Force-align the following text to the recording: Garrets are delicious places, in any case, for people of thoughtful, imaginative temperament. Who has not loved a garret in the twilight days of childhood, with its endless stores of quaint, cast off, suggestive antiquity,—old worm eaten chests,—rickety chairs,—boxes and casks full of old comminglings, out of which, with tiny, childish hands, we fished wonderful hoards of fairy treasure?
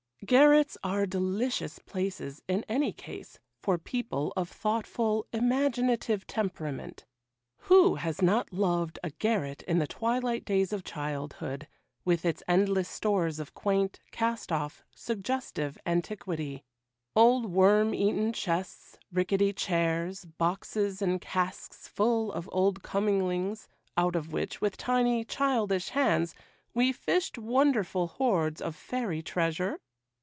Garrets 0.23 0.77
are 0.83 1.07
delicious 1.07 1.79
places, 1.79 2.43
in 2.47 2.63
any 2.69 2.93
case, 2.93 3.39
for 3.57 3.79
people 3.79 4.31
of 4.37 4.49
thoughtful, 4.49 5.25
imaginative 5.33 6.27
temperament. 6.27 7.05
Who 7.61 7.95
has 7.95 8.21
not 8.21 8.53
loved 8.53 8.99
a 9.03 9.09
garret 9.09 9.63
in 9.63 9.79
the 9.79 9.87
twilight 9.87 10.45
days 10.45 10.71
of 10.71 10.83
childhood, 10.83 11.67
with 12.05 12.23
its 12.23 12.43
endless 12.47 12.87
stores 12.87 13.39
of 13.39 13.55
quaint, 13.55 13.99
cast 14.11 14.51
off, 14.51 14.85
suggestive 14.93 15.79
antiquity,—old 15.87 17.47
worm 17.47 17.95
eaten 17.95 18.31
chests,—rickety 18.31 19.53
chairs,—boxes 19.53 21.01
and 21.01 21.19
casks 21.19 21.87
full 21.87 22.31
of 22.31 22.47
old 22.53 22.83
comminglings, 22.83 23.67
out 23.97 24.15
of 24.15 24.31
which, 24.31 24.61
with 24.61 24.77
tiny, 24.77 25.25
childish 25.25 25.89
hands, 25.89 26.35
we 26.75 26.91
fished 26.91 27.39
wonderful 27.39 28.05
hoards 28.05 28.61
of 28.61 28.75
fairy 28.75 29.23
treasure? 29.23 29.79